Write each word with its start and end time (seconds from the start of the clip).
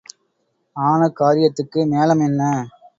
ஆன 0.75 1.09
காரியத்துக்கு 1.19 1.79
மேளம் 1.87 2.23
என்ன? 2.27 2.41